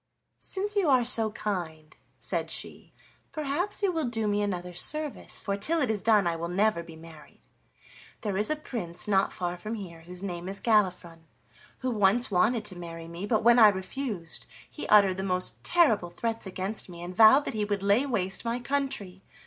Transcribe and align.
"Since 0.39 0.75
you 0.75 0.89
are 0.89 1.05
so 1.05 1.29
kind," 1.29 1.95
said 2.17 2.49
she, 2.49 2.91
"perhaps 3.31 3.83
you 3.83 3.91
will 3.91 4.05
do 4.05 4.27
me 4.27 4.41
another 4.41 4.73
service, 4.73 5.39
for 5.39 5.55
till 5.55 5.79
it 5.79 5.91
is 5.91 6.01
done 6.01 6.25
I 6.25 6.35
will 6.35 6.47
never 6.47 6.81
be 6.81 6.95
married. 6.95 7.45
There 8.21 8.35
is 8.35 8.49
a 8.49 8.55
prince 8.55 9.07
not 9.07 9.31
far 9.31 9.59
from 9.59 9.75
here 9.75 10.01
whose 10.01 10.23
name 10.23 10.49
is 10.49 10.59
Galifron, 10.59 11.25
who 11.81 11.91
once 11.91 12.31
wanted 12.31 12.65
to 12.65 12.75
marry 12.75 13.07
me, 13.07 13.27
but 13.27 13.43
when 13.43 13.59
I 13.59 13.67
refused 13.67 14.47
he 14.67 14.87
uttered 14.87 15.17
the 15.17 15.21
most 15.21 15.63
terrible 15.63 16.09
threats 16.09 16.47
against 16.47 16.89
me, 16.89 17.03
and 17.03 17.15
vowed 17.15 17.45
that 17.45 17.53
he 17.53 17.63
would 17.63 17.83
lay 17.83 18.03
waste 18.07 18.43
my 18.43 18.59
country. 18.59 19.21